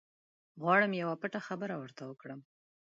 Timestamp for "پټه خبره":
1.21-1.75